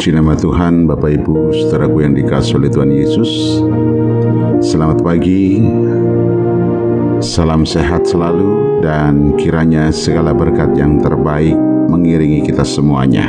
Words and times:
Puji 0.00 0.16
nama 0.16 0.32
Tuhan, 0.32 0.88
Bapak 0.88 1.12
Ibu, 1.12 1.52
saudaraku 1.52 2.00
yang 2.00 2.16
dikasih 2.16 2.56
oleh 2.56 2.72
Tuhan 2.72 2.88
Yesus. 2.88 3.60
Selamat 4.64 5.04
pagi, 5.04 5.60
salam 7.20 7.68
sehat 7.68 8.08
selalu, 8.08 8.80
dan 8.80 9.36
kiranya 9.36 9.92
segala 9.92 10.32
berkat 10.32 10.72
yang 10.72 11.04
terbaik 11.04 11.52
mengiringi 11.92 12.40
kita 12.48 12.64
semuanya. 12.64 13.28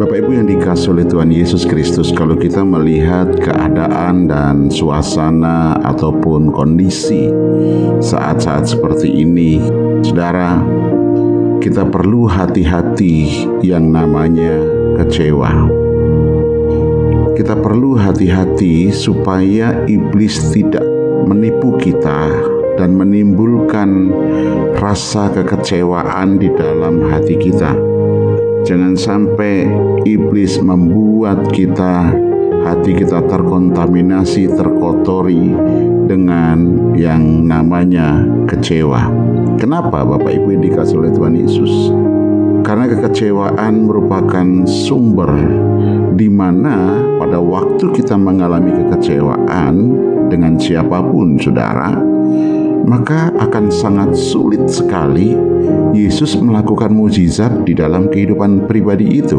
Bapak 0.00 0.24
Ibu 0.24 0.32
yang 0.32 0.48
dikasih 0.48 0.96
oleh 0.96 1.04
Tuhan 1.04 1.28
Yesus 1.28 1.68
Kristus, 1.68 2.08
kalau 2.16 2.40
kita 2.40 2.64
melihat 2.64 3.36
keadaan 3.36 4.24
dan 4.24 4.72
suasana 4.72 5.76
ataupun 5.84 6.56
kondisi 6.56 7.28
saat-saat 8.00 8.64
seperti 8.64 9.12
ini, 9.12 9.60
saudara, 10.00 10.56
kita 11.60 11.84
perlu 11.84 12.32
hati-hati 12.32 13.44
yang 13.60 13.92
namanya 13.92 14.83
kecewa. 14.98 15.68
Kita 17.34 17.58
perlu 17.58 17.98
hati-hati 17.98 18.94
supaya 18.94 19.82
iblis 19.90 20.54
tidak 20.54 20.86
menipu 21.26 21.74
kita 21.80 22.30
dan 22.78 22.94
menimbulkan 22.94 24.10
rasa 24.78 25.30
kekecewaan 25.34 26.38
di 26.38 26.50
dalam 26.54 27.10
hati 27.10 27.34
kita. 27.38 27.74
Jangan 28.64 28.94
sampai 28.96 29.68
iblis 30.08 30.56
membuat 30.62 31.52
kita 31.52 32.14
hati 32.64 32.96
kita 32.96 33.20
terkontaminasi, 33.28 34.48
terkotori 34.56 35.52
dengan 36.08 36.56
yang 36.96 37.44
namanya 37.44 38.24
kecewa. 38.48 39.12
Kenapa 39.60 40.00
Bapak 40.04 40.32
Ibu 40.32 40.56
yang 40.56 40.62
dikasih 40.64 40.96
oleh 40.96 41.12
Tuhan 41.12 41.34
Yesus? 41.36 41.92
Karena 42.64 42.88
kekecewaan 42.88 43.84
merupakan 43.84 44.64
sumber 44.64 45.28
di 46.16 46.32
mana 46.32 46.96
pada 47.20 47.36
waktu 47.36 47.92
kita 47.92 48.16
mengalami 48.16 48.72
kekecewaan 48.72 49.74
dengan 50.32 50.56
siapa 50.56 51.04
pun 51.04 51.36
saudara, 51.36 51.92
maka 52.88 53.28
akan 53.36 53.68
sangat 53.68 54.16
sulit 54.16 54.64
sekali 54.72 55.36
Yesus 55.92 56.40
melakukan 56.40 56.88
mujizat 56.88 57.68
di 57.68 57.76
dalam 57.76 58.08
kehidupan 58.08 58.64
pribadi 58.64 59.20
itu. 59.20 59.38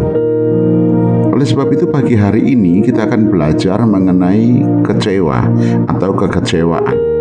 Oleh 1.33 1.43
sebab 1.49 1.73
itu 1.73 1.89
pagi 1.89 2.13
hari 2.13 2.53
ini 2.53 2.85
kita 2.85 3.09
akan 3.09 3.33
belajar 3.33 3.81
mengenai 3.83 4.61
kecewa 4.85 5.49
atau 5.89 6.13
kekecewaan. 6.13 7.14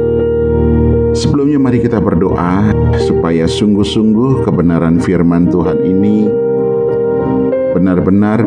Sebelumnya 1.14 1.62
mari 1.62 1.78
kita 1.78 2.02
berdoa 2.02 2.74
supaya 3.06 3.46
sungguh-sungguh 3.46 4.42
kebenaran 4.42 4.98
firman 4.98 5.46
Tuhan 5.46 5.78
ini 5.86 6.26
benar-benar 7.70 8.42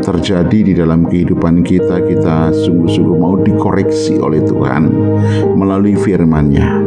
terjadi 0.00 0.58
di 0.64 0.72
dalam 0.72 1.04
kehidupan 1.04 1.60
kita 1.60 2.00
kita 2.08 2.56
sungguh-sungguh 2.64 3.16
mau 3.20 3.36
dikoreksi 3.44 4.16
oleh 4.16 4.40
Tuhan 4.40 4.88
melalui 5.52 6.00
firman-Nya. 6.00 6.80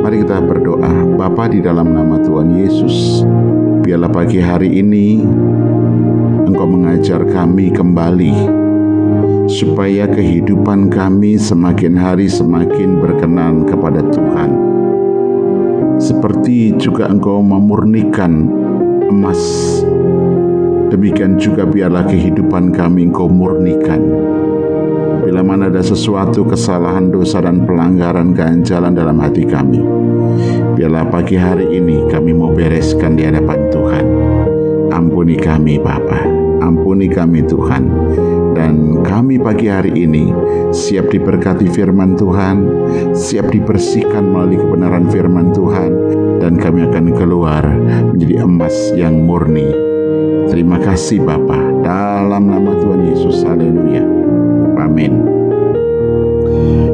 Mari 0.00 0.16
kita 0.24 0.40
berdoa, 0.40 1.04
Bapa 1.20 1.52
di 1.52 1.60
dalam 1.60 1.92
nama 1.92 2.16
Tuhan 2.24 2.56
Yesus, 2.56 3.20
biarlah 3.84 4.08
pagi 4.08 4.40
hari 4.40 4.80
ini 4.80 5.20
Engkau 6.48 6.64
mengajar 6.64 7.20
kami 7.28 7.68
kembali 7.68 8.63
supaya 9.44 10.08
kehidupan 10.08 10.88
kami 10.88 11.36
semakin 11.36 11.92
hari 11.92 12.26
semakin 12.28 12.96
berkenan 13.00 13.68
kepada 13.68 14.00
Tuhan. 14.08 14.50
Seperti 16.00 16.74
juga 16.80 17.06
Engkau 17.06 17.44
memurnikan 17.44 18.48
emas, 19.06 19.40
demikian 20.90 21.36
juga 21.36 21.68
biarlah 21.68 22.08
kehidupan 22.08 22.72
kami 22.72 23.08
Engkau 23.12 23.28
murnikan. 23.28 24.00
Bila 25.24 25.40
mana 25.40 25.72
ada 25.72 25.80
sesuatu 25.80 26.44
kesalahan, 26.44 27.08
dosa, 27.08 27.40
dan 27.40 27.64
pelanggaran 27.64 28.36
ganjalan 28.36 28.92
dalam 28.92 29.16
hati 29.24 29.48
kami, 29.48 29.80
biarlah 30.76 31.08
pagi 31.08 31.36
hari 31.40 31.80
ini 31.80 32.04
kami 32.12 32.36
mau 32.36 32.52
bereskan 32.52 33.16
di 33.16 33.24
hadapan 33.24 33.60
Tuhan. 33.72 34.06
Ampuni 34.92 35.40
kami, 35.40 35.80
Bapa. 35.80 36.28
Ampuni 36.60 37.08
kami, 37.08 37.40
Tuhan 37.48 37.82
dan 38.54 39.02
kami 39.02 39.36
pagi 39.36 39.66
hari 39.68 40.06
ini 40.06 40.30
siap 40.70 41.10
diberkati 41.10 41.68
firman 41.68 42.14
Tuhan, 42.14 42.56
siap 43.12 43.50
dibersihkan 43.50 44.24
melalui 44.24 44.56
kebenaran 44.56 45.10
firman 45.10 45.50
Tuhan, 45.52 45.90
dan 46.38 46.56
kami 46.56 46.86
akan 46.86 47.06
keluar 47.18 47.66
menjadi 48.14 48.46
emas 48.46 48.74
yang 48.94 49.18
murni. 49.26 49.68
Terima 50.48 50.78
kasih 50.78 51.20
Bapa, 51.26 51.58
dalam 51.82 52.48
nama 52.48 52.72
Tuhan 52.78 53.00
Yesus, 53.10 53.42
haleluya. 53.42 54.06
Amin. 54.78 55.12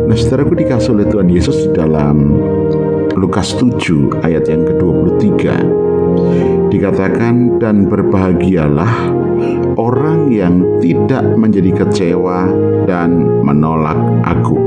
Nah, 0.08 0.16
saudaraku 0.16 0.58
dikasih 0.58 0.96
oleh 0.96 1.06
Tuhan 1.06 1.28
Yesus 1.30 1.70
dalam 1.70 2.40
Lukas 3.14 3.54
7 3.54 4.24
ayat 4.24 4.48
yang 4.48 4.64
ke-23 4.66 5.30
dikatakan 6.70 7.58
dan 7.58 7.90
berbahagialah 7.90 9.19
orang 9.80 10.28
yang 10.28 10.60
tidak 10.84 11.24
menjadi 11.40 11.72
kecewa 11.72 12.52
dan 12.84 13.16
menolak 13.40 13.96
aku. 14.28 14.60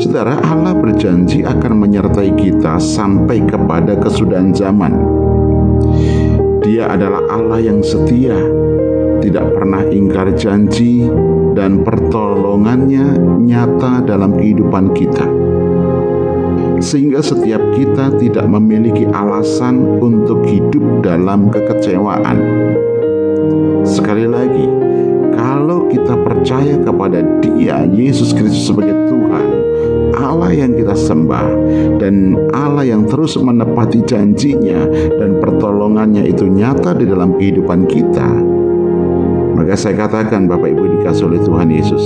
Saudara, 0.00 0.40
Allah 0.40 0.72
berjanji 0.72 1.44
akan 1.44 1.84
menyertai 1.84 2.32
kita 2.32 2.80
sampai 2.80 3.44
kepada 3.44 4.00
kesudahan 4.00 4.50
zaman. 4.56 4.96
Dia 6.64 6.88
adalah 6.88 7.20
Allah 7.28 7.60
yang 7.60 7.84
setia, 7.84 8.34
tidak 9.20 9.52
pernah 9.52 9.84
ingkar 9.92 10.32
janji, 10.32 11.04
dan 11.52 11.84
pertolongannya 11.84 13.20
nyata 13.44 14.00
dalam 14.08 14.40
kehidupan 14.40 14.96
kita. 14.96 15.28
Sehingga 16.82 17.22
setiap 17.22 17.62
kita 17.78 18.10
tidak 18.18 18.48
memiliki 18.50 19.06
alasan 19.06 20.02
untuk 20.02 20.42
hidup 20.42 20.82
dalam 21.06 21.46
kekecewaan 21.46 22.38
percaya 26.52 26.76
kepada 26.84 27.24
Dia, 27.40 27.88
Yesus 27.88 28.36
Kristus 28.36 28.68
sebagai 28.68 28.92
Tuhan, 29.08 29.48
Allah 30.12 30.52
yang 30.52 30.76
kita 30.76 30.92
sembah, 30.92 31.48
dan 31.96 32.36
Allah 32.52 32.84
yang 32.84 33.08
terus 33.08 33.40
menepati 33.40 34.04
janjinya 34.04 34.84
dan 35.16 35.40
pertolongannya 35.40 36.28
itu 36.28 36.44
nyata 36.44 36.92
di 36.92 37.08
dalam 37.08 37.40
kehidupan 37.40 37.88
kita, 37.88 38.28
maka 39.56 39.72
saya 39.80 39.96
katakan 40.04 40.44
Bapak 40.44 40.76
Ibu 40.76 41.00
dikasih 41.00 41.32
oleh 41.32 41.40
Tuhan 41.40 41.72
Yesus, 41.72 42.04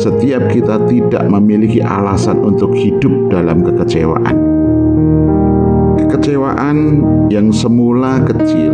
setiap 0.00 0.48
kita 0.48 0.80
tidak 0.88 1.28
memiliki 1.28 1.84
alasan 1.84 2.40
untuk 2.40 2.72
hidup 2.72 3.28
dalam 3.28 3.60
kekecewaan. 3.60 4.36
Kekecewaan 6.00 6.76
yang 7.28 7.52
semula 7.52 8.24
kecil 8.24 8.72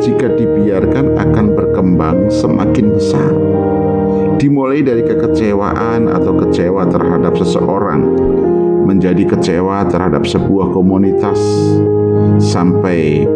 jika 0.00 0.32
dibiarkan 0.32 1.20
akan 1.20 1.46
berkembang 1.52 2.32
semakin 2.32 2.96
besar. 2.96 3.60
Dimulai 4.40 4.80
dari 4.80 5.04
kekecewaan 5.04 6.08
atau 6.08 6.32
kecewa 6.40 6.88
terhadap 6.88 7.36
seseorang, 7.36 8.00
menjadi 8.88 9.28
kecewa 9.28 9.84
terhadap 9.92 10.24
sebuah 10.24 10.72
komunitas, 10.72 11.36
sampai 12.40 13.28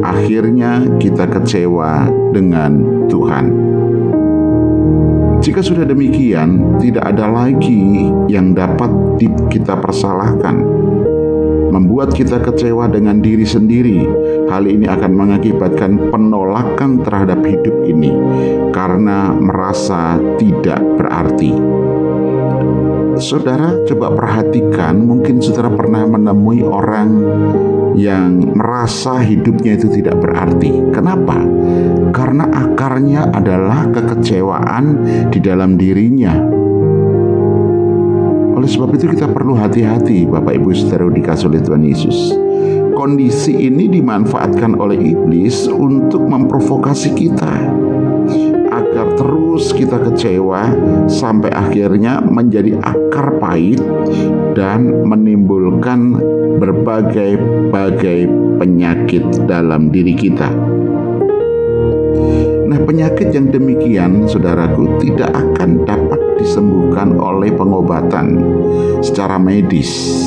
akhirnya 0.00 0.80
kita 0.96 1.28
kecewa 1.28 2.08
dengan 2.32 3.04
Tuhan. 3.04 3.46
Jika 5.44 5.60
sudah 5.60 5.84
demikian, 5.84 6.80
tidak 6.80 7.04
ada 7.04 7.28
lagi 7.28 8.08
yang 8.32 8.56
dapat 8.56 9.20
kita 9.52 9.76
persalahkan 9.76 10.64
membuat 11.76 12.16
kita 12.16 12.40
kecewa 12.40 12.88
dengan 12.88 13.20
diri 13.20 13.44
sendiri. 13.44 14.08
Hal 14.48 14.64
ini 14.64 14.88
akan 14.88 15.12
mengakibatkan 15.12 16.08
penolakan 16.08 17.04
terhadap 17.04 17.44
hidup 17.44 17.84
ini 17.84 18.08
karena 18.72 18.95
merasa 19.36 20.18
tidak 20.36 20.82
berarti. 20.98 21.52
Saudara, 23.16 23.80
coba 23.88 24.12
perhatikan, 24.12 25.00
mungkin 25.00 25.40
saudara 25.40 25.72
pernah 25.72 26.04
menemui 26.04 26.60
orang 26.60 27.08
yang 27.96 28.52
merasa 28.52 29.24
hidupnya 29.24 29.80
itu 29.80 29.88
tidak 29.88 30.20
berarti. 30.20 30.92
Kenapa? 30.92 31.40
Karena 32.12 32.44
akarnya 32.52 33.32
adalah 33.32 33.88
kekecewaan 33.88 34.84
di 35.32 35.38
dalam 35.40 35.80
dirinya 35.80 36.56
oleh 38.56 38.72
sebab 38.72 38.96
itu 38.96 39.12
kita 39.12 39.28
perlu 39.28 39.52
hati-hati 39.52 40.24
Bapak 40.24 40.56
Ibu 40.56 40.72
saudara 40.72 41.06
dikasih 41.12 41.52
oleh 41.52 41.60
Tuhan 41.60 41.84
Yesus. 41.84 42.32
Kondisi 42.96 43.52
ini 43.52 43.84
dimanfaatkan 43.86 44.80
oleh 44.80 44.96
iblis 45.12 45.68
untuk 45.68 46.24
memprovokasi 46.24 47.12
kita 47.12 47.52
agar 48.96 49.12
terus 49.12 49.76
kita 49.76 50.00
kecewa 50.00 50.72
sampai 51.04 51.52
akhirnya 51.52 52.16
menjadi 52.24 52.80
akar 52.80 53.36
pahit 53.36 53.76
dan 54.56 55.04
menimbulkan 55.04 56.16
berbagai-bagai 56.56 58.24
penyakit 58.56 59.20
dalam 59.44 59.92
diri 59.92 60.16
kita. 60.16 60.48
Nah, 62.64 62.80
penyakit 62.88 63.36
yang 63.36 63.52
demikian, 63.52 64.24
saudaraku, 64.24 64.96
tidak 65.04 65.28
akan 65.28 65.84
dapat 65.84 66.40
disembuhkan 66.40 67.20
oleh 67.20 67.52
pengobatan 67.52 68.40
secara 69.04 69.36
medis, 69.36 70.24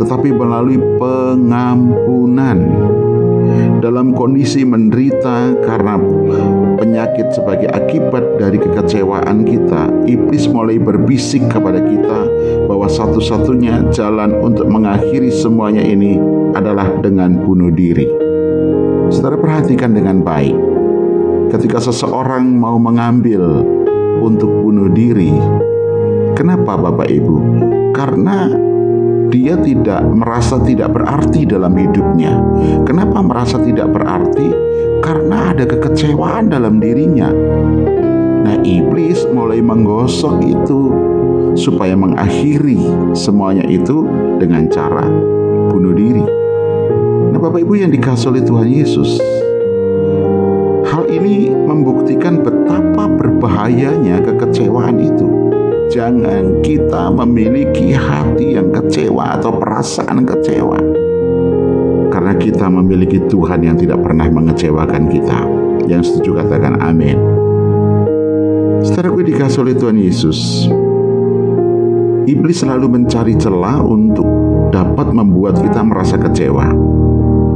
tetapi 0.00 0.32
melalui 0.32 0.80
pengampunan. 0.96 2.72
Dalam 3.84 4.14
kondisi 4.14 4.62
menderita 4.62 5.58
karena 5.66 5.98
penyakit 6.82 7.30
sebagai 7.30 7.70
akibat 7.70 8.42
dari 8.42 8.58
kekecewaan 8.58 9.46
kita, 9.46 9.86
iblis 10.10 10.50
mulai 10.50 10.82
berbisik 10.82 11.46
kepada 11.46 11.78
kita 11.78 12.26
bahwa 12.66 12.90
satu-satunya 12.90 13.94
jalan 13.94 14.34
untuk 14.42 14.66
mengakhiri 14.66 15.30
semuanya 15.30 15.86
ini 15.86 16.18
adalah 16.58 16.90
dengan 16.98 17.38
bunuh 17.38 17.70
diri. 17.70 18.10
Saudara 19.14 19.38
perhatikan 19.38 19.94
dengan 19.94 20.26
baik. 20.26 20.58
Ketika 21.54 21.78
seseorang 21.78 22.50
mau 22.50 22.82
mengambil 22.82 23.62
untuk 24.18 24.50
bunuh 24.50 24.90
diri. 24.90 25.30
Kenapa 26.34 26.74
Bapak 26.80 27.06
Ibu? 27.06 27.36
Karena 27.94 28.50
dia 29.30 29.54
tidak 29.60 30.02
merasa 30.10 30.58
tidak 30.64 30.96
berarti 30.96 31.46
dalam 31.46 31.76
hidupnya. 31.76 32.34
Kenapa 32.82 33.20
merasa 33.22 33.60
tidak 33.60 33.92
berarti? 33.92 34.72
Karena 35.02 35.50
ada 35.50 35.66
kekecewaan 35.66 36.46
dalam 36.48 36.78
dirinya. 36.78 37.28
Nah, 38.42 38.56
iblis 38.62 39.26
mulai 39.34 39.58
menggosok 39.58 40.38
itu 40.46 40.80
supaya 41.58 41.98
mengakhiri 41.98 42.78
semuanya 43.12 43.66
itu 43.66 44.06
dengan 44.38 44.70
cara 44.70 45.04
bunuh 45.74 45.92
diri. 45.92 46.24
Nah, 47.34 47.38
Bapak 47.42 47.66
Ibu 47.66 47.82
yang 47.82 47.90
dikasih 47.90 48.30
oleh 48.30 48.42
Tuhan 48.46 48.68
Yesus, 48.70 49.18
hal 50.86 51.10
ini 51.10 51.50
membuktikan 51.50 52.40
betapa 52.40 53.10
berbahayanya 53.10 54.22
kekecewaan 54.22 55.02
itu. 55.02 55.28
Jangan 55.92 56.64
kita 56.64 57.12
memiliki 57.12 57.92
hati 57.92 58.56
yang 58.56 58.72
kecewa 58.72 59.36
atau 59.36 59.52
perasaan 59.60 60.24
kecewa. 60.24 61.11
Karena 62.32 62.48
kita 62.48 62.64
memiliki 62.72 63.20
Tuhan 63.28 63.60
yang 63.60 63.76
tidak 63.76 64.00
pernah 64.00 64.24
mengecewakan 64.24 65.04
kita. 65.04 65.44
Yang 65.84 66.16
setuju 66.16 66.40
katakan 66.40 66.80
amin. 66.80 67.20
Gue 68.88 69.20
dikasih 69.20 69.60
oleh 69.60 69.76
Tuhan 69.76 70.00
Yesus, 70.00 70.64
iblis 72.24 72.64
selalu 72.64 72.88
mencari 72.88 73.36
celah 73.36 73.84
untuk 73.84 74.24
dapat 74.72 75.12
membuat 75.12 75.60
kita 75.60 75.84
merasa 75.84 76.16
kecewa 76.16 76.72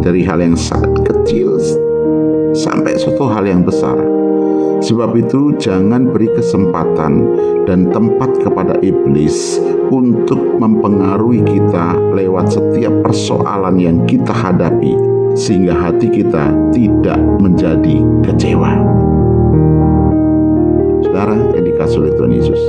dari 0.05 0.21
hal 0.29 0.45
yang 0.45 0.61
sangat 0.61 0.93
kecil 1.09 1.57
sampai 2.53 3.01
suatu 3.01 3.33
hal 3.33 3.49
yang 3.49 3.65
besar. 3.65 3.97
Sebab 4.85 5.17
itu, 5.17 5.57
jangan 5.57 6.13
beri 6.13 6.29
kesempatan 6.37 7.25
dan 7.65 7.89
tempat 7.89 8.29
kepada 8.45 8.77
iblis 8.85 9.57
untuk 9.93 10.59
mempengaruhi 10.59 11.43
kita 11.45 11.99
lewat 12.15 12.55
setiap 12.55 12.93
persoalan 13.07 13.77
yang 13.79 13.97
kita 14.05 14.33
hadapi, 14.33 14.95
sehingga 15.37 15.77
hati 15.77 16.09
kita 16.11 16.53
tidak 16.73 17.21
menjadi 17.41 18.03
kecewa. 18.25 18.73
Saudara 21.05 21.37
yang 21.57 21.65
dikasih 21.65 21.97
oleh 22.03 22.13
Tuhan 22.17 22.33
Yesus, 22.35 22.61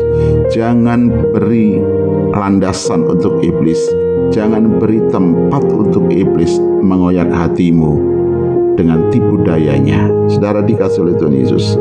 jangan 0.56 1.12
beri 1.36 1.84
landasan 2.32 3.04
untuk 3.04 3.44
iblis, 3.44 3.80
jangan 4.32 4.80
beri 4.80 5.04
tempat 5.12 5.64
untuk 5.68 6.08
iblis 6.14 6.56
mengoyak 6.84 7.28
hatimu 7.28 8.16
dengan 8.78 9.10
tipu 9.10 9.42
dayanya. 9.42 10.08
Saudara 10.30 10.62
dikasih 10.62 11.08
oleh 11.08 11.16
Tuhan 11.18 11.36
Yesus. 11.36 11.76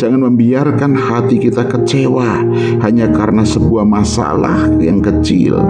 Jangan 0.00 0.32
membiarkan 0.32 0.96
hati 0.96 1.36
kita 1.36 1.68
kecewa 1.68 2.40
hanya 2.80 3.12
karena 3.12 3.44
sebuah 3.44 3.84
masalah 3.84 4.72
yang 4.80 5.04
kecil. 5.04 5.60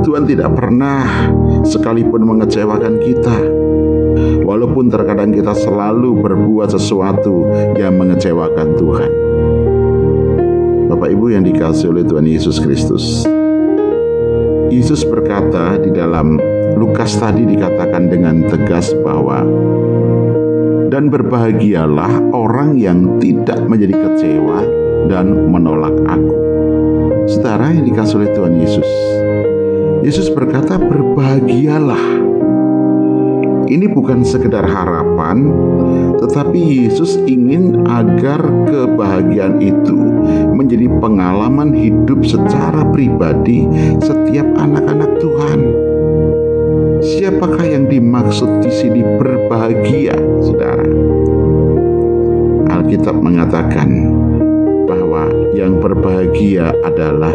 Tuhan 0.00 0.24
tidak 0.24 0.56
pernah 0.56 1.28
sekalipun 1.60 2.24
mengecewakan 2.24 2.96
kita. 3.04 3.36
Walaupun 4.48 4.88
terkadang 4.88 5.28
kita 5.28 5.52
selalu 5.52 6.24
berbuat 6.24 6.72
sesuatu 6.72 7.52
yang 7.76 8.00
mengecewakan 8.00 8.80
Tuhan. 8.80 9.12
Bapak 10.88 11.12
Ibu 11.12 11.36
yang 11.36 11.44
dikasih 11.44 11.92
oleh 11.92 12.08
Tuhan 12.08 12.24
Yesus 12.24 12.56
Kristus. 12.56 13.28
Yesus 14.72 15.04
berkata 15.04 15.76
di 15.76 15.92
dalam 15.92 16.40
Lukas 16.80 17.20
tadi 17.20 17.44
dikatakan 17.44 18.08
dengan 18.08 18.40
tegas 18.48 18.96
bahwa 19.04 19.44
dan 21.06 21.22
berbahagialah 21.22 22.34
orang 22.34 22.74
yang 22.82 23.22
tidak 23.22 23.62
menjadi 23.70 23.94
kecewa 23.94 24.66
dan 25.06 25.54
menolak 25.54 25.94
aku. 26.02 26.34
Saudara 27.30 27.70
yang 27.70 27.86
dikasih 27.86 28.18
oleh 28.18 28.30
Tuhan 28.34 28.54
Yesus. 28.58 28.90
Yesus 30.02 30.26
berkata 30.34 30.74
berbahagialah. 30.82 32.26
Ini 33.70 33.86
bukan 33.86 34.26
sekedar 34.26 34.66
harapan, 34.66 35.46
tetapi 36.18 36.58
Yesus 36.58 37.22
ingin 37.22 37.86
agar 37.86 38.42
kebahagiaan 38.66 39.62
itu 39.62 39.94
menjadi 40.58 40.90
pengalaman 40.98 41.70
hidup 41.70 42.26
secara 42.26 42.82
pribadi 42.90 43.62
setiap 44.02 44.46
anak-anak 44.58 45.22
Tuhan. 45.22 45.85
Siapakah 47.06 47.62
yang 47.62 47.86
dimaksud 47.86 48.66
di 48.66 48.72
sini 48.74 48.98
berbahagia, 48.98 50.18
saudara? 50.42 50.82
Alkitab 52.66 53.14
mengatakan 53.22 54.10
bahwa 54.90 55.30
yang 55.54 55.78
berbahagia 55.78 56.74
adalah 56.82 57.30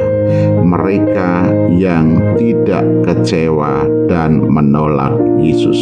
mereka 0.60 1.48
yang 1.72 2.36
tidak 2.36 2.84
kecewa 3.08 3.88
dan 4.12 4.44
menolak 4.44 5.16
Yesus. 5.40 5.80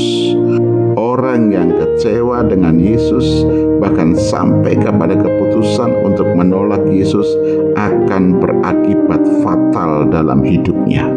Orang 0.93 1.49
yang 1.49 1.73
kecewa 1.73 2.45
dengan 2.45 2.77
Yesus, 2.77 3.41
bahkan 3.81 4.13
sampai 4.13 4.77
kepada 4.77 5.17
keputusan 5.17 5.97
untuk 6.05 6.29
menolak 6.37 6.85
Yesus, 6.85 7.25
akan 7.73 8.37
berakibat 8.37 9.25
fatal 9.41 10.05
dalam 10.13 10.45
hidupnya. 10.45 11.09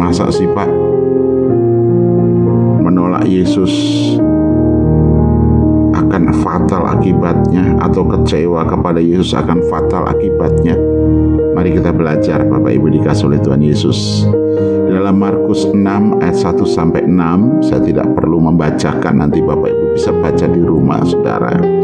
Masa 0.00 0.32
sih, 0.32 0.48
Pak? 0.56 0.91
Yesus 3.26 3.72
akan 5.92 6.28
fatal 6.44 6.82
akibatnya 6.92 7.76
atau 7.80 8.04
kecewa 8.04 8.68
kepada 8.68 9.00
Yesus 9.00 9.32
akan 9.32 9.64
fatal 9.68 10.08
akibatnya. 10.08 10.76
Mari 11.52 11.76
kita 11.76 11.92
belajar 11.92 12.44
Bapak 12.48 12.72
Ibu 12.72 12.86
dikasih 13.00 13.28
oleh 13.28 13.40
Tuhan 13.40 13.60
Yesus. 13.60 14.24
Dalam 14.92 15.16
Markus 15.20 15.68
6 15.68 16.20
ayat 16.20 16.36
1 16.36 16.64
sampai 16.68 17.08
6, 17.08 17.64
saya 17.64 17.80
tidak 17.80 18.08
perlu 18.12 18.40
membacakan 18.40 19.24
nanti 19.24 19.40
Bapak 19.40 19.72
Ibu 19.72 19.84
bisa 19.96 20.12
baca 20.12 20.46
di 20.48 20.60
rumah 20.60 21.00
Saudara. 21.04 21.81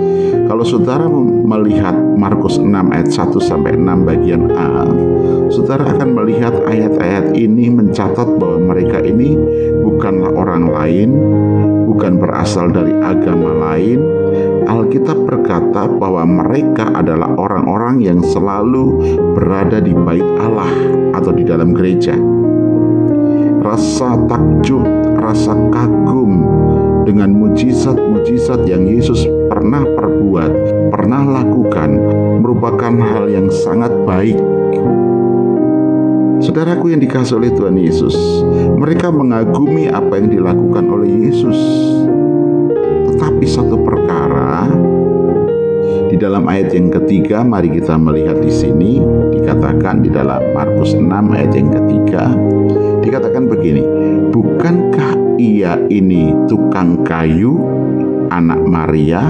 Kalau 0.48 0.64
Saudara 0.64 1.04
melihat 1.44 1.92
Markus 1.92 2.56
6 2.56 2.72
ayat 2.72 3.12
1 3.12 3.36
sampai 3.36 3.76
6 3.76 4.08
bagian 4.08 4.48
A, 4.56 4.88
Saudara 5.52 5.92
akan 5.92 6.16
melihat 6.16 6.56
ayat-ayat 6.64 7.36
ini 7.36 7.68
mencatat 7.68 8.40
bahwa 8.40 8.72
mereka 8.72 9.04
ini 9.04 9.36
bukanlah 9.84 10.32
orang 10.32 10.72
lain, 10.72 11.12
bukan 11.84 12.16
berasal 12.16 12.72
dari 12.72 12.96
agama 12.96 13.52
lain. 13.68 14.00
Alkitab 14.64 15.28
berkata 15.28 15.84
bahwa 15.84 16.24
mereka 16.24 16.96
adalah 16.96 17.28
orang-orang 17.36 18.00
yang 18.00 18.24
selalu 18.24 19.20
berada 19.36 19.84
di 19.84 19.92
bait 19.92 20.24
Allah 20.40 20.72
atau 21.12 21.32
di 21.32 21.44
dalam 21.44 21.76
gereja. 21.76 22.16
Rasa 23.60 24.16
takjub, 24.24 24.84
rasa 25.20 25.52
kagum 25.68 26.57
dengan 27.08 27.32
mujizat-mujizat 27.32 28.68
yang 28.68 28.84
Yesus 28.84 29.24
pernah 29.48 29.80
perbuat, 29.80 30.52
pernah 30.92 31.24
lakukan, 31.40 31.96
merupakan 32.44 32.92
hal 33.00 33.32
yang 33.32 33.48
sangat 33.48 33.88
baik 34.04 34.36
Saudaraku 36.38 36.94
yang 36.94 37.02
dikasih 37.02 37.34
oleh 37.34 37.50
Tuhan 37.50 37.74
Yesus, 37.74 38.14
mereka 38.78 39.10
mengagumi 39.10 39.90
apa 39.90 40.22
yang 40.22 40.30
dilakukan 40.30 40.86
oleh 40.86 41.26
Yesus. 41.26 41.58
Tetapi 43.10 43.42
satu 43.42 43.74
perkara 43.82 44.70
di 46.06 46.14
dalam 46.14 46.46
ayat 46.46 46.78
yang 46.78 46.94
ketiga, 46.94 47.42
mari 47.42 47.74
kita 47.74 47.98
melihat 47.98 48.38
di 48.38 48.54
sini 48.54 49.02
dikatakan 49.34 50.06
di 50.06 50.14
dalam 50.14 50.54
Markus 50.54 50.94
6 50.94 51.10
ayat 51.10 51.52
yang 51.58 51.74
ketiga, 51.74 52.30
dikatakan 53.02 53.50
begini, 53.50 53.82
bukankah 54.30 55.27
ia 55.38 55.78
ini 55.88 56.34
tukang 56.50 57.06
kayu, 57.06 57.56
anak 58.28 58.60
Maria, 58.66 59.22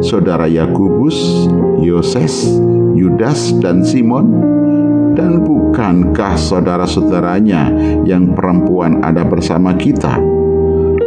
saudara 0.00 0.48
Yakubus, 0.48 1.46
Yoses, 1.84 2.48
Yudas 2.96 3.54
dan 3.60 3.84
Simon? 3.84 4.56
Dan 5.14 5.46
bukankah 5.46 6.34
saudara-saudaranya 6.34 7.70
yang 8.02 8.34
perempuan 8.34 8.98
ada 9.06 9.22
bersama 9.22 9.78
kita? 9.78 10.34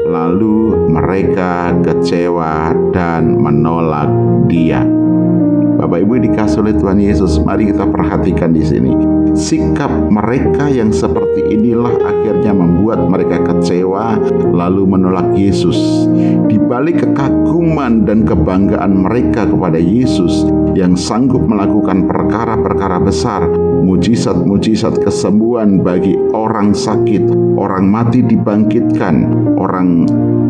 lalu 0.07 0.87
mereka 0.87 1.75
kecewa 1.83 2.71
dan 2.95 3.35
menolak 3.37 4.09
Dia. 4.47 4.81
Bapak 5.87 6.03
Ibu 6.03 6.19
dikasih 6.19 6.59
oleh 6.67 6.75
Tuhan 6.75 6.99
Yesus, 6.99 7.39
mari 7.47 7.71
kita 7.71 7.87
perhatikan 7.87 8.51
di 8.51 8.59
sini. 8.59 8.91
Sikap 9.31 9.87
mereka 10.11 10.67
yang 10.67 10.91
seperti 10.91 11.47
inilah 11.47 11.95
akhirnya 12.03 12.51
membuat 12.51 13.07
mereka 13.07 13.39
kecewa 13.47 14.19
lalu 14.51 14.83
menolak 14.83 15.31
Yesus. 15.31 16.11
Di 16.51 16.59
balik 16.59 17.07
kekaguman 17.07 18.03
dan 18.03 18.27
kebanggaan 18.27 19.07
mereka 19.07 19.47
kepada 19.47 19.79
Yesus 19.79 20.51
yang 20.75 20.99
sanggup 20.99 21.47
melakukan 21.47 22.03
perkara-perkara 22.03 22.99
besar, 22.99 23.47
mujizat-mujizat 23.87 24.99
kesembuhan 24.99 25.79
bagi 25.87 26.19
orang 26.35 26.75
sakit, 26.75 27.55
orang 27.55 27.87
mati 27.87 28.27
dibangkitkan, 28.27 29.23
orang 29.55 30.03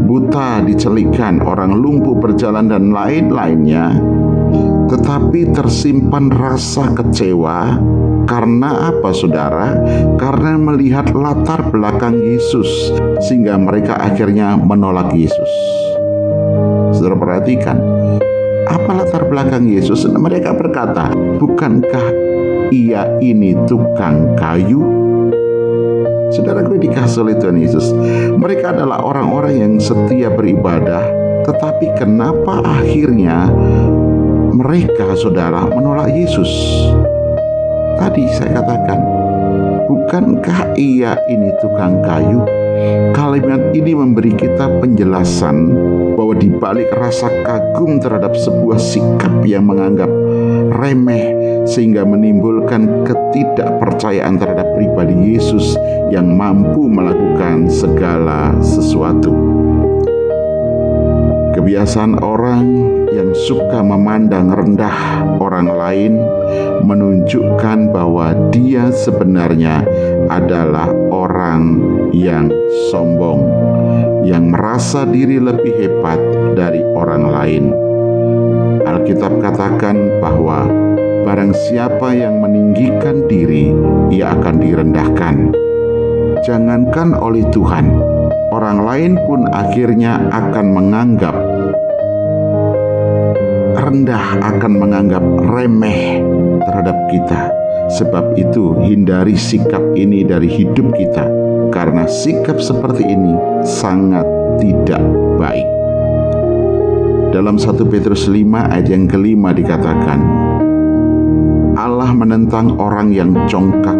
buta 0.09 0.65
dicelikan, 0.65 1.45
orang 1.45 1.77
lumpuh 1.77 2.17
berjalan 2.17 2.73
dan 2.73 2.89
lain-lainnya 2.89 3.93
tetapi 4.87 5.51
tersimpan 5.51 6.31
rasa 6.31 6.89
kecewa 6.95 7.75
karena 8.27 8.91
apa 8.91 9.15
saudara? 9.15 9.75
Karena 10.19 10.59
melihat 10.59 11.11
latar 11.15 11.71
belakang 11.71 12.19
Yesus 12.19 12.67
sehingga 13.23 13.55
mereka 13.55 13.95
akhirnya 13.95 14.59
menolak 14.59 15.15
Yesus. 15.15 15.51
Saudara 16.91 17.15
perhatikan, 17.15 17.77
apa 18.67 18.91
latar 18.91 19.27
belakang 19.31 19.67
Yesus? 19.67 20.03
Mereka 20.03 20.55
berkata, 20.59 21.11
bukankah 21.39 22.07
ia 22.71 23.07
ini 23.23 23.55
tukang 23.63 24.35
kayu? 24.35 24.83
Saudara 26.35 26.59
gue 26.67 26.75
dikasih 26.75 27.23
oleh 27.23 27.35
Tuhan 27.39 27.55
Yesus. 27.55 27.95
Mereka 28.35 28.75
adalah 28.75 28.99
orang-orang 28.99 29.55
yang 29.55 29.73
setia 29.79 30.27
beribadah, 30.27 31.07
tetapi 31.47 31.95
kenapa 31.95 32.59
akhirnya 32.67 33.47
mereka 34.53 35.15
saudara 35.19 35.67
menolak 35.67 36.11
Yesus. 36.11 36.49
Tadi 37.97 38.23
saya 38.31 38.61
katakan, 38.61 38.99
bukankah 39.89 40.77
ia 40.77 41.17
ini 41.27 41.49
tukang 41.59 41.99
kayu? 42.05 42.45
Kalimat 43.17 43.73
ini 43.73 43.97
memberi 43.97 44.37
kita 44.37 44.69
penjelasan 44.77 45.73
bahwa 46.13 46.33
di 46.37 46.49
balik 46.53 46.93
rasa 46.93 47.25
kagum 47.41 47.97
terhadap 47.97 48.37
sebuah 48.37 48.77
sikap 48.77 49.41
yang 49.49 49.65
menganggap 49.65 50.09
remeh 50.77 51.33
sehingga 51.65 52.05
menimbulkan 52.05 53.03
ketidakpercayaan 53.03 54.37
terhadap 54.37 54.67
pribadi 54.77 55.35
Yesus 55.35 55.73
yang 56.13 56.37
mampu 56.37 56.85
melakukan 56.85 57.67
segala 57.67 58.55
sesuatu. 58.61 59.33
Kebiasaan 61.57 62.21
orang 62.21 62.63
yang 63.17 63.33
suka 63.33 63.81
memandang 63.81 64.53
rendah 64.53 65.25
orang 65.41 65.73
lain 65.73 66.13
menunjukkan 66.85 67.89
bahwa 67.89 68.37
dia 68.53 68.93
sebenarnya 68.93 69.81
adalah 70.29 70.93
orang 71.09 71.81
yang 72.13 72.53
sombong, 72.93 73.41
yang 74.21 74.53
merasa 74.53 75.01
diri 75.09 75.41
lebih 75.41 75.73
hebat 75.81 76.21
dari 76.53 76.85
orang 76.93 77.25
lain. 77.25 77.65
Alkitab 78.85 79.41
katakan 79.41 80.21
bahwa 80.21 80.69
barang 81.25 81.57
siapa 81.67 82.13
yang 82.13 82.37
meninggikan 82.37 83.25
diri, 83.25 83.73
ia 84.13 84.37
akan 84.37 84.55
direndahkan. 84.61 85.35
Jangankan 86.45 87.17
oleh 87.17 87.41
Tuhan, 87.49 87.97
orang 88.53 88.85
lain 88.85 89.13
pun 89.25 89.49
akhirnya 89.49 90.21
akan 90.29 90.65
menganggap 90.69 91.56
rendah 93.87 94.43
akan 94.43 94.73
menganggap 94.83 95.23
remeh 95.47 96.19
terhadap 96.67 96.97
kita. 97.07 97.55
Sebab 97.95 98.35
itu, 98.35 98.75
hindari 98.83 99.39
sikap 99.39 99.79
ini 99.95 100.27
dari 100.27 100.51
hidup 100.51 100.91
kita, 100.91 101.23
karena 101.71 102.03
sikap 102.03 102.59
seperti 102.59 103.07
ini 103.07 103.63
sangat 103.63 104.27
tidak 104.59 104.99
baik. 105.39 105.63
Dalam 107.31 107.55
1 107.55 107.79
Petrus 107.87 108.27
5 108.27 108.67
ayat 108.67 108.91
yang 108.91 109.07
kelima 109.07 109.55
dikatakan, 109.55 110.19
Allah 111.79 112.11
menentang 112.11 112.75
orang 112.75 113.15
yang 113.15 113.31
congkak, 113.47 113.95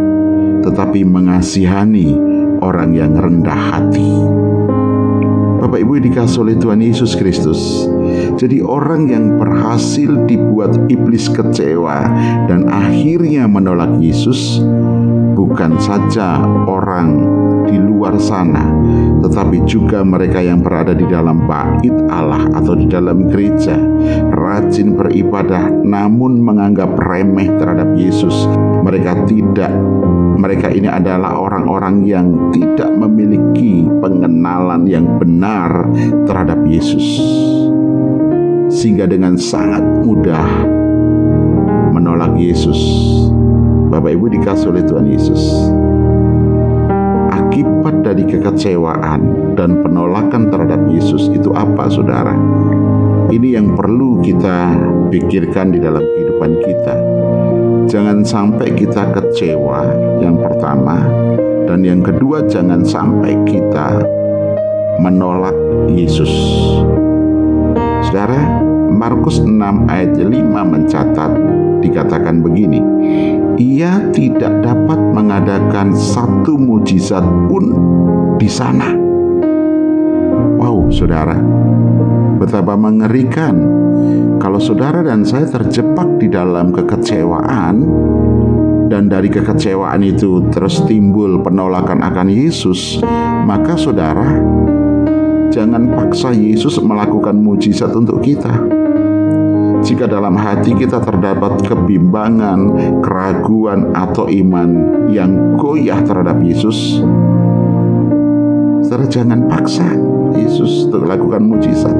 tetapi 0.67 1.08
mengasihani 1.08 2.12
orang 2.60 2.91
yang 2.91 3.15
rendah 3.15 3.62
hati. 3.72 4.12
Bapak 5.63 5.79
Ibu 5.79 6.03
dikasih 6.12 6.44
oleh 6.44 6.56
Tuhan 6.60 6.84
Yesus 6.84 7.15
Kristus. 7.15 7.88
Jadi 8.38 8.62
orang 8.62 9.09
yang 9.09 9.25
berhasil 9.38 10.13
dibuat 10.29 10.77
iblis 10.88 11.29
kecewa 11.31 12.05
dan 12.45 12.69
akhirnya 12.69 13.50
menolak 13.50 13.97
Yesus 13.97 14.62
bukan 15.38 15.77
saja 15.77 16.41
orang 16.65 17.21
di 17.67 17.77
luar 17.77 18.15
sana, 18.17 18.63
tetapi 19.21 19.67
juga 19.67 20.01
mereka 20.01 20.39
yang 20.39 20.63
berada 20.63 20.95
di 20.95 21.03
dalam 21.05 21.45
bait 21.45 21.93
Allah 22.07 22.47
atau 22.55 22.74
di 22.74 22.88
dalam 22.88 23.27
gereja, 23.27 23.75
rajin 24.31 24.95
beribadah 24.95 25.69
namun 25.83 26.39
menganggap 26.41 26.95
remeh 26.95 27.51
terhadap 27.59 27.91
Yesus. 27.93 28.47
Mereka 28.81 29.27
tidak 29.27 29.74
mereka 30.38 30.69
ini 30.69 30.86
adalah 30.86 31.33
orang-orang 31.33 32.05
yang 32.05 32.53
tidak 32.53 32.93
memiliki 32.93 33.83
pengenalan 34.00 34.86
yang 34.86 35.17
benar 35.17 35.89
terhadap 36.29 36.62
Yesus, 36.63 37.03
sehingga 38.67 39.07
dengan 39.07 39.39
sangat 39.39 39.83
mudah 40.03 40.47
menolak 41.95 42.36
Yesus. 42.36 42.77
Bapak 43.88 44.13
Ibu 44.13 44.25
dikasih 44.38 44.67
oleh 44.75 44.83
Tuhan 44.83 45.07
Yesus. 45.07 45.41
Akibat 47.31 48.03
dari 48.03 48.27
kekecewaan 48.27 49.55
dan 49.55 49.79
penolakan 49.81 50.51
terhadap 50.51 50.83
Yesus 50.91 51.31
itu 51.31 51.50
apa, 51.55 51.88
saudara? 51.88 52.36
Ini 53.31 53.59
yang 53.59 53.75
perlu 53.75 54.19
kita 54.24 54.75
pikirkan 55.12 55.75
di 55.75 55.79
dalam 55.79 56.03
kehidupan 56.03 56.51
kita 56.63 56.95
Jangan 57.88 58.19
sampai 58.19 58.75
kita 58.75 59.15
kecewa, 59.15 59.88
yang 60.19 60.36
pertama, 60.43 61.07
dan 61.71 61.88
yang 61.88 62.03
kedua, 62.03 62.43
jangan 62.43 62.83
sampai 62.83 63.31
kita 63.47 64.03
menolak 65.00 65.55
Yesus. 65.88 66.27
Saudara, 68.06 68.62
Markus 68.92 69.42
6 69.42 69.89
ayat 69.89 70.13
5 70.18 70.30
mencatat 70.46 71.32
dikatakan 71.82 72.42
begini, 72.42 72.82
ia 73.58 74.10
tidak 74.13 74.62
dapat 74.66 75.00
mengadakan 75.13 75.94
satu 75.94 76.58
mujizat 76.58 77.25
pun 77.50 77.66
di 78.38 78.50
sana. 78.50 78.94
Wow, 80.58 80.89
saudara, 80.89 81.38
betapa 82.38 82.74
mengerikan 82.77 83.56
kalau 84.38 84.62
saudara 84.62 85.01
dan 85.01 85.25
saya 85.25 85.50
terjebak 85.50 86.22
di 86.22 86.30
dalam 86.30 86.70
kekecewaan 86.70 87.75
dan 88.88 89.12
dari 89.12 89.27
kekecewaan 89.27 90.01
itu 90.06 90.46
terus 90.54 90.82
timbul 90.86 91.42
penolakan 91.42 92.06
akan 92.06 92.30
Yesus, 92.30 93.01
maka 93.44 93.75
saudara 93.75 94.39
jangan 95.51 95.89
paksa 95.94 96.34
Yesus 96.36 96.80
melakukan 96.82 97.38
mujizat 97.39 97.92
untuk 97.96 98.24
kita. 98.24 98.51
Jika 99.86 100.10
dalam 100.10 100.36
hati 100.36 100.74
kita 100.75 101.00
terdapat 101.00 101.63
kebimbangan, 101.63 102.60
keraguan, 103.00 103.94
atau 103.96 104.27
iman 104.27 104.70
yang 105.08 105.56
goyah 105.56 106.01
terhadap 106.04 106.42
Yesus, 106.44 107.00
jangan 109.08 109.48
paksa 109.48 109.88
Yesus 110.36 110.86
untuk 110.88 111.08
melakukan 111.08 111.42
mujizat. 111.42 111.96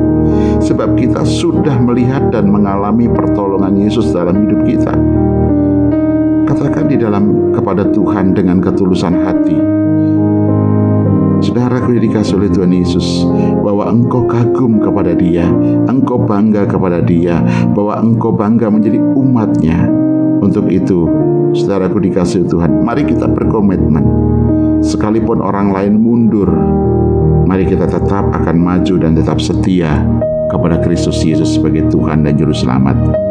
Sebab 0.62 1.00
kita 1.00 1.24
sudah 1.24 1.80
melihat 1.80 2.30
dan 2.30 2.52
mengalami 2.52 3.08
pertolongan 3.08 3.74
Yesus 3.80 4.12
dalam 4.12 4.44
hidup 4.44 4.62
kita. 4.68 4.94
Katakan 6.48 6.86
di 6.92 6.98
dalam 7.00 7.54
kepada 7.56 7.88
Tuhan 7.92 8.36
dengan 8.36 8.60
ketulusan 8.60 9.16
hati. 9.24 9.87
Saudara 11.48 11.80
yang 11.80 12.04
dikasih 12.04 12.44
oleh 12.44 12.52
Tuhan 12.52 12.76
Yesus 12.76 13.24
bahwa 13.64 13.88
engkau 13.88 14.28
kagum 14.28 14.84
kepada 14.84 15.16
dia, 15.16 15.48
engkau 15.88 16.20
bangga 16.20 16.68
kepada 16.68 17.00
dia, 17.00 17.40
bahwa 17.72 18.04
engkau 18.04 18.36
bangga 18.36 18.68
menjadi 18.68 19.00
umatnya. 19.00 19.88
Untuk 20.44 20.68
itu, 20.68 21.08
saudaraku 21.56 22.04
dikasih 22.04 22.52
Tuhan, 22.52 22.84
mari 22.84 23.08
kita 23.08 23.32
berkomitmen. 23.32 24.04
Sekalipun 24.84 25.40
orang 25.40 25.72
lain 25.72 25.96
mundur, 25.96 26.52
mari 27.48 27.64
kita 27.64 27.88
tetap 27.88 28.28
akan 28.28 28.58
maju 28.60 28.94
dan 29.00 29.16
tetap 29.16 29.40
setia 29.40 30.04
kepada 30.52 30.84
Kristus 30.84 31.24
Yesus 31.24 31.56
sebagai 31.56 31.88
Tuhan 31.88 32.28
dan 32.28 32.36
Juru 32.36 32.52
Selamat. 32.52 33.27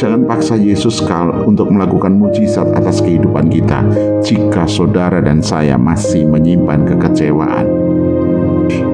Jangan 0.00 0.24
paksa 0.24 0.56
Yesus 0.56 1.04
untuk 1.44 1.68
melakukan 1.68 2.16
mujizat 2.16 2.72
atas 2.72 3.04
kehidupan 3.04 3.52
kita 3.52 3.84
jika 4.24 4.64
saudara 4.64 5.20
dan 5.20 5.44
saya 5.44 5.76
masih 5.76 6.24
menyimpan 6.24 6.88
kekecewaan. 6.88 7.68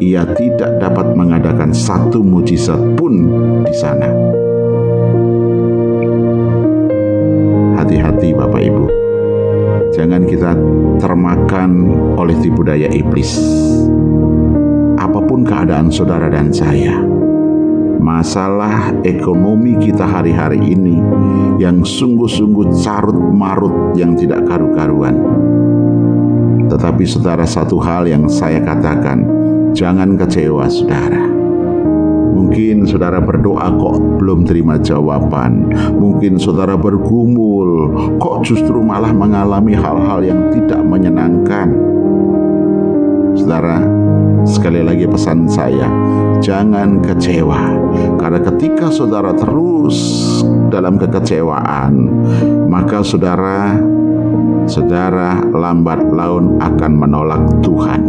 ia 0.03 0.27
tidak 0.35 0.83
dapat 0.83 1.15
mengadakan 1.15 1.71
satu 1.71 2.27
mujizat 2.27 2.81
pun 2.99 3.23
di 3.63 3.75
sana. 3.77 4.11
Hati-hati 7.79 8.35
Bapak 8.35 8.63
Ibu. 8.67 8.85
Jangan 9.95 10.27
kita 10.27 10.59
termakan 10.99 11.71
oleh 12.19 12.35
tipu 12.43 12.67
daya 12.67 12.91
iblis. 12.91 13.39
Apa 14.99 15.23
pun 15.23 15.47
keadaan 15.47 15.87
saudara 15.87 16.27
dan 16.27 16.51
saya, 16.51 16.99
masalah 17.99 18.95
ekonomi 19.03 19.77
kita 19.81 20.05
hari-hari 20.05 20.61
ini 20.61 21.01
yang 21.61 21.83
sungguh-sungguh 21.83 22.77
carut 22.85 23.17
marut 23.17 23.97
yang 23.97 24.15
tidak 24.15 24.45
karu-karuan. 24.45 25.17
Tetapi 26.67 27.05
saudara 27.07 27.47
satu 27.47 27.79
hal 27.79 28.11
yang 28.11 28.27
saya 28.27 28.59
katakan, 28.61 29.23
jangan 29.73 30.19
kecewa 30.19 30.67
saudara. 30.67 31.25
Mungkin 32.37 32.85
saudara 32.85 33.17
berdoa 33.17 33.65
kok 33.81 33.97
belum 34.21 34.45
terima 34.45 34.77
jawaban. 34.77 35.73
Mungkin 35.97 36.37
saudara 36.37 36.77
bergumul, 36.77 37.91
kok 38.21 38.45
justru 38.45 38.77
malah 38.85 39.11
mengalami 39.11 39.73
hal-hal 39.73 40.21
yang 40.21 40.53
tidak 40.53 40.85
menyenangkan. 40.85 41.73
Saudara, 43.37 43.81
sekali 44.47 44.81
lagi 44.81 45.05
pesan 45.05 45.51
saya, 45.51 45.91
jangan 46.39 47.03
kecewa. 47.03 47.75
Karena 48.17 48.41
ketika 48.41 48.89
saudara 48.89 49.35
terus 49.35 49.99
dalam 50.71 50.97
kekecewaan, 50.97 51.93
maka 52.71 53.03
saudara 53.03 53.77
saudara 54.67 55.43
lambat 55.51 56.03
laun 56.11 56.59
akan 56.59 56.93
menolak 56.95 57.43
Tuhan, 57.63 58.03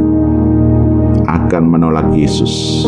akan 1.26 1.64
menolak 1.66 2.08
Yesus. 2.14 2.86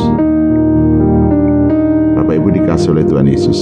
Bapak 2.18 2.34
Ibu 2.38 2.50
dikasih 2.62 2.94
oleh 2.94 3.06
Tuhan 3.06 3.28
Yesus. 3.30 3.60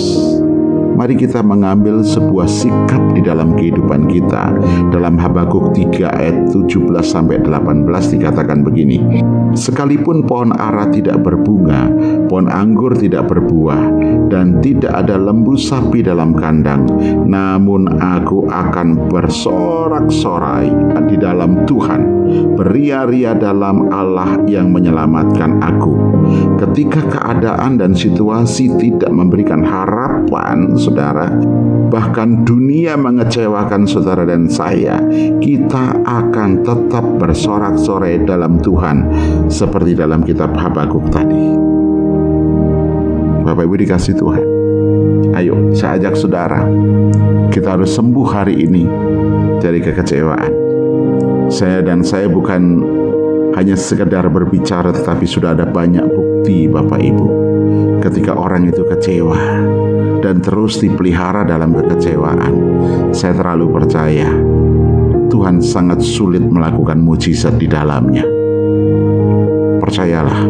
Mari 0.97 1.13
kita 1.13 1.45
mengambil 1.45 2.01
sebuah 2.01 2.49
sikap 2.49 3.13
di 3.13 3.21
dalam 3.21 3.53
kehidupan 3.53 4.09
kita. 4.09 4.49
Dalam 4.89 5.13
Habakuk 5.21 5.69
3 5.69 6.09
ayat 6.09 6.49
17 6.49 6.89
sampai 7.05 7.37
18 7.45 7.85
dikatakan 8.17 8.65
begini. 8.65 9.05
Sekalipun 9.53 10.25
pohon 10.25 10.57
ara 10.57 10.89
tidak 10.89 11.21
berbunga, 11.21 11.85
pohon 12.25 12.49
anggur 12.49 12.97
tidak 12.97 13.29
berbuah, 13.29 13.93
dan 14.33 14.57
tidak 14.57 15.05
ada 15.05 15.21
lembu 15.21 15.53
sapi 15.53 16.01
dalam 16.01 16.33
kandang, 16.33 16.89
namun 17.25 17.85
aku 18.01 18.49
akan 18.49 19.09
bersorak-sorai 19.09 20.69
di 21.07 21.15
dalam 21.17 21.63
Tuhan, 21.65 22.01
beria-ria 22.59 23.33
dalam 23.33 23.89
Allah 23.89 24.37
yang 24.45 24.69
menyelamatkan 24.73 25.63
aku. 25.63 25.95
Ketika 26.59 27.01
keadaan 27.07 27.79
dan 27.79 27.95
situasi 27.95 28.75
tidak 28.77 29.09
memberikan 29.09 29.63
harapan, 29.63 30.75
saudara, 30.87 31.27
bahkan 31.91 32.47
dunia 32.47 32.95
mengecewakan 32.95 33.83
saudara 33.83 34.23
dan 34.23 34.47
saya, 34.47 35.03
kita 35.43 35.99
akan 36.07 36.63
tetap 36.63 37.03
bersorak-sorai 37.19 38.23
dalam 38.23 38.63
Tuhan 38.63 39.03
seperti 39.51 39.99
dalam 39.99 40.23
kitab 40.23 40.55
Habakuk 40.55 41.11
tadi. 41.11 41.59
Bapak 43.43 43.63
Ibu 43.63 43.75
dikasih 43.79 44.15
Tuhan. 44.15 44.45
Ayo, 45.35 45.75
saya 45.75 45.99
ajak 45.99 46.15
saudara. 46.15 46.63
Kita 47.51 47.75
harus 47.75 47.91
sembuh 47.95 48.27
hari 48.27 48.63
ini 48.63 48.83
dari 49.59 49.79
kekecewaan. 49.79 50.51
Saya 51.47 51.79
dan 51.79 52.03
saya 52.03 52.27
bukan 52.27 52.83
hanya 53.55 53.79
sekedar 53.79 54.27
berbicara 54.27 54.91
tetapi 54.91 55.23
sudah 55.23 55.55
ada 55.55 55.63
banyak 55.63 56.03
bukti 56.03 56.67
Bapak 56.67 56.99
Ibu. 56.99 57.27
Ketika 58.03 58.35
orang 58.35 58.67
itu 58.67 58.83
kecewa, 58.83 59.39
dan 60.21 60.41
terus 60.41 60.81
dipelihara 60.81 61.45
dalam 61.45 61.73
kekecewaan. 61.73 62.53
Saya 63.13 63.33
terlalu 63.37 63.71
percaya 63.71 64.29
Tuhan 65.27 65.59
sangat 65.59 65.99
sulit 66.01 66.41
melakukan 66.41 66.97
mujizat 67.03 67.59
di 67.59 67.67
dalamnya. 67.67 68.23
Percayalah, 69.77 70.41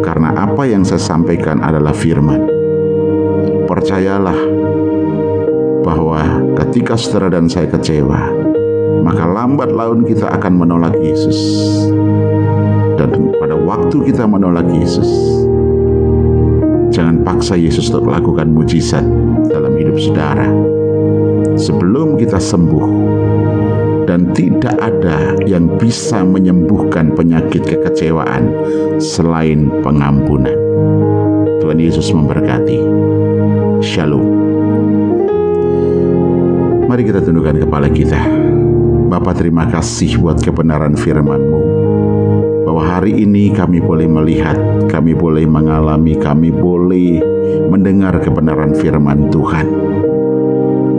karena 0.00 0.30
apa 0.34 0.62
yang 0.66 0.86
saya 0.86 1.02
sampaikan 1.02 1.60
adalah 1.60 1.92
firman. 1.92 2.46
Percayalah 3.66 4.38
bahwa 5.84 6.20
ketika 6.64 6.96
saudara 6.96 7.36
dan 7.36 7.50
saya 7.50 7.68
kecewa, 7.68 8.32
maka 9.04 9.28
lambat 9.28 9.68
laun 9.74 10.06
kita 10.08 10.32
akan 10.32 10.52
menolak 10.56 10.96
Yesus. 11.02 11.38
Dan 12.94 13.34
pada 13.36 13.58
waktu 13.58 14.00
kita 14.06 14.24
menolak 14.24 14.64
Yesus, 14.72 15.08
Jangan 16.94 17.26
paksa 17.26 17.58
Yesus 17.58 17.90
untuk 17.90 18.06
melakukan 18.06 18.54
mujizat 18.54 19.02
dalam 19.50 19.74
hidup 19.74 19.98
saudara. 19.98 20.46
Sebelum 21.58 22.14
kita 22.14 22.38
sembuh, 22.38 22.86
dan 24.06 24.30
tidak 24.30 24.78
ada 24.78 25.34
yang 25.42 25.66
bisa 25.80 26.22
menyembuhkan 26.22 27.10
penyakit 27.18 27.66
kekecewaan 27.66 28.46
selain 29.02 29.72
pengampunan. 29.82 30.54
Tuhan 31.58 31.82
Yesus 31.82 32.14
memberkati. 32.14 32.78
Shalom. 33.82 34.22
Mari 36.86 37.02
kita 37.02 37.24
tundukkan 37.24 37.58
kepala 37.58 37.90
kita. 37.90 38.22
Bapak 39.10 39.42
terima 39.42 39.66
kasih 39.66 40.20
buat 40.22 40.38
kebenaran 40.38 40.94
firman-Mu 40.94 41.63
bahwa 42.74 42.90
hari 42.90 43.22
ini 43.22 43.54
kami 43.54 43.78
boleh 43.78 44.10
melihat, 44.10 44.58
kami 44.90 45.14
boleh 45.14 45.46
mengalami, 45.46 46.18
kami 46.18 46.50
boleh 46.50 47.22
mendengar 47.70 48.18
kebenaran 48.18 48.74
firman 48.74 49.30
Tuhan. 49.30 49.70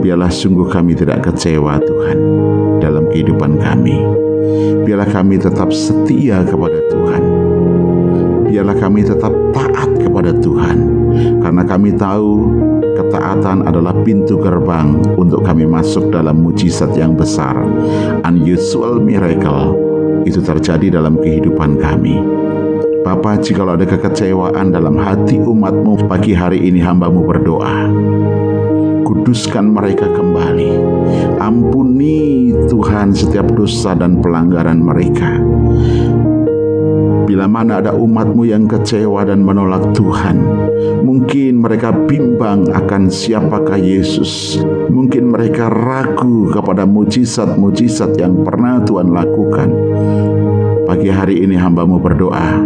Biarlah 0.00 0.32
sungguh 0.32 0.72
kami 0.72 0.96
tidak 0.96 1.28
kecewa 1.28 1.76
Tuhan 1.84 2.18
dalam 2.80 3.12
kehidupan 3.12 3.60
kami. 3.60 3.92
Biarlah 4.88 5.04
kami 5.12 5.36
tetap 5.36 5.68
setia 5.68 6.48
kepada 6.48 6.80
Tuhan. 6.88 7.22
Biarlah 8.48 8.76
kami 8.80 9.04
tetap 9.04 9.36
taat 9.52 10.00
kepada 10.00 10.32
Tuhan. 10.32 10.78
Karena 11.44 11.60
kami 11.60 11.92
tahu 11.92 12.56
ketaatan 12.96 13.68
adalah 13.68 13.92
pintu 14.00 14.40
gerbang 14.40 14.96
untuk 15.20 15.44
kami 15.44 15.68
masuk 15.68 16.08
dalam 16.08 16.40
mujizat 16.40 16.96
yang 16.96 17.12
besar. 17.12 17.52
Unusual 18.24 18.96
miracle 18.96 19.95
itu 20.26 20.42
terjadi 20.42 20.98
dalam 20.98 21.16
kehidupan 21.22 21.78
kami. 21.78 22.18
Bapa, 23.06 23.38
jika 23.38 23.62
ada 23.62 23.86
kekecewaan 23.86 24.74
dalam 24.74 24.98
hati 24.98 25.38
umatmu 25.38 26.10
pagi 26.10 26.34
hari 26.34 26.58
ini 26.66 26.82
hambamu 26.82 27.22
berdoa. 27.22 27.86
Kuduskan 29.06 29.70
mereka 29.70 30.10
kembali. 30.10 30.74
Ampuni 31.38 32.50
Tuhan 32.66 33.14
setiap 33.14 33.46
dosa 33.54 33.94
dan 33.94 34.18
pelanggaran 34.18 34.82
mereka. 34.82 35.38
Bila 37.36 37.52
mana 37.52 37.84
ada 37.84 37.92
umatmu 37.92 38.48
yang 38.48 38.64
kecewa 38.64 39.20
dan 39.28 39.44
menolak 39.44 39.92
Tuhan, 39.92 40.40
mungkin 41.04 41.60
mereka 41.60 41.92
bimbang 41.92 42.64
akan 42.72 43.12
siapakah 43.12 43.76
Yesus. 43.76 44.56
Mungkin 44.88 45.36
mereka 45.36 45.68
ragu 45.68 46.48
kepada 46.48 46.88
mujizat-mujizat 46.88 48.16
yang 48.16 48.40
pernah 48.40 48.80
Tuhan 48.88 49.12
lakukan. 49.12 49.68
Pagi 50.88 51.12
hari 51.12 51.44
ini 51.44 51.60
hambamu 51.60 52.00
berdoa, 52.00 52.64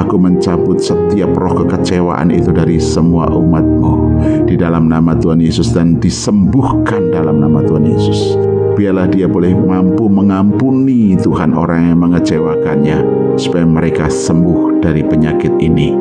aku 0.00 0.16
mencabut 0.16 0.80
setiap 0.80 1.36
roh 1.36 1.52
kekecewaan 1.68 2.32
itu 2.32 2.56
dari 2.56 2.80
semua 2.80 3.28
umatmu 3.28 4.16
di 4.48 4.56
dalam 4.56 4.88
nama 4.88 5.12
Tuhan 5.12 5.44
Yesus 5.44 5.76
dan 5.76 6.00
disembuhkan 6.00 7.12
dalam 7.12 7.36
nama 7.36 7.60
Tuhan 7.60 7.84
Yesus 7.84 8.40
biarlah 8.76 9.08
dia 9.08 9.24
boleh 9.24 9.56
mampu 9.56 10.04
mengampuni 10.04 11.16
Tuhan 11.16 11.56
orang 11.56 11.96
yang 11.96 11.98
mengecewakannya 12.00 13.25
supaya 13.36 13.68
mereka 13.68 14.08
sembuh 14.08 14.75
dari 14.80 15.02
penyakit 15.04 15.52
ini. 15.60 15.92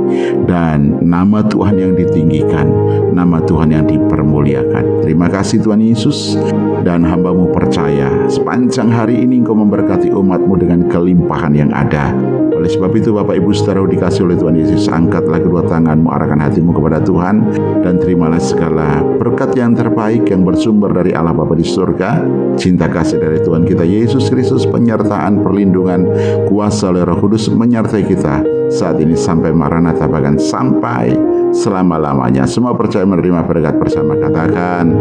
Dan 0.46 1.04
nama 1.04 1.42
Tuhan 1.46 1.78
yang 1.80 1.94
ditinggikan 1.96 2.68
nama 3.16 3.40
Tuhan 3.40 3.72
yang 3.72 3.88
dipermuliakan. 3.88 5.08
Terima 5.08 5.32
kasih 5.32 5.64
Tuhan 5.64 5.80
Yesus. 5.80 6.36
Dan 6.84 7.02
hambamu 7.08 7.50
percaya 7.50 8.30
sepanjang 8.30 8.94
hari 8.94 9.26
ini 9.26 9.42
engkau 9.42 9.58
memberkati 9.58 10.14
umatmu 10.14 10.54
dengan 10.60 10.86
kelimpahan 10.92 11.56
yang 11.56 11.72
ada. 11.74 12.14
Oleh 12.56 12.70
sebab 12.70 12.94
itu 12.94 13.12
Bapak 13.12 13.36
Ibu 13.36 13.52
saudara 13.52 13.84
dikasih 13.84 14.22
oleh 14.30 14.38
Tuhan 14.38 14.56
Yesus 14.56 14.88
angkatlah 14.88 15.44
kedua 15.44 15.66
tanganmu 15.66 16.08
arahkan 16.08 16.40
hatimu 16.46 16.78
kepada 16.78 17.02
Tuhan. 17.02 17.42
Dan 17.82 17.98
terimalah 17.98 18.38
segala 18.38 19.02
berkat 19.18 19.58
yang 19.58 19.74
terbaik 19.74 20.30
yang 20.30 20.46
bersumber 20.46 20.94
dari 20.94 21.16
Allah 21.16 21.34
Bapa 21.34 21.58
di 21.58 21.66
surga. 21.66 22.22
Cinta 22.60 22.86
kasih 22.86 23.18
dari 23.18 23.42
Tuhan 23.42 23.66
kita 23.66 23.82
Yesus 23.82 24.30
Kristus 24.30 24.70
penyertaan 24.70 25.42
perlindungan 25.42 26.06
kuasa 26.46 26.94
oleh 26.94 27.02
Roh 27.02 27.18
Kudus 27.18 27.50
menyertai 27.50 28.04
kita 28.06 28.65
saat 28.72 28.98
ini 29.02 29.18
sampai 29.18 29.52
Maranatha 29.52 30.06
bahkan 30.10 30.38
sampai 30.40 31.14
selama-lamanya 31.56 32.44
semua 32.48 32.76
percaya 32.76 33.08
menerima 33.08 33.46
berkat 33.46 33.76
bersama 33.80 34.18
katakan 34.20 34.92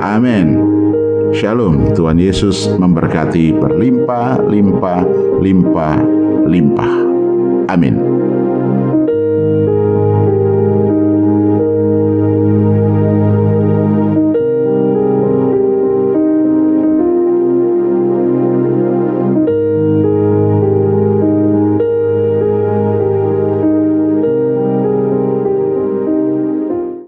amin 0.00 0.76
Shalom, 1.36 1.92
Tuhan 1.92 2.16
Yesus 2.16 2.64
memberkati 2.80 3.52
berlimpah, 3.52 4.40
limpah, 4.46 5.04
limpah, 5.42 5.98
limpah. 6.48 6.92
Amin. 7.68 8.25